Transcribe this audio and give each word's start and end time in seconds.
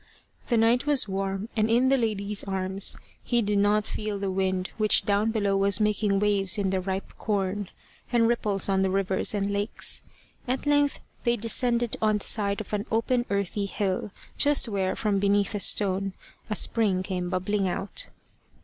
The 0.47 0.57
night 0.57 0.87
was 0.87 1.07
warm, 1.07 1.47
and 1.55 1.69
in 1.69 1.89
the 1.89 1.95
lady's 1.95 2.43
arms 2.45 2.97
he 3.23 3.43
did 3.43 3.59
not 3.59 3.85
feel 3.85 4.17
the 4.17 4.31
wind 4.31 4.71
which 4.77 5.05
down 5.05 5.29
below 5.29 5.55
was 5.55 5.79
making 5.79 6.19
waves 6.19 6.57
in 6.57 6.71
the 6.71 6.81
ripe 6.81 7.15
corn, 7.19 7.69
and 8.11 8.27
ripples 8.27 8.67
on 8.67 8.81
the 8.81 8.89
rivers 8.89 9.35
and 9.35 9.53
lakes. 9.53 10.01
At 10.47 10.65
length 10.65 11.01
they 11.23 11.35
descended 11.37 11.97
on 12.01 12.17
the 12.17 12.23
side 12.23 12.61
of 12.61 12.73
an 12.73 12.87
open 12.89 13.27
earthy 13.29 13.67
hill, 13.67 14.09
just 14.39 14.67
where, 14.67 14.95
from 14.95 15.19
beneath 15.19 15.53
a 15.53 15.59
stone, 15.59 16.13
a 16.49 16.55
spring 16.55 17.03
came 17.03 17.29
bubbling 17.29 17.67
out. 17.67 18.07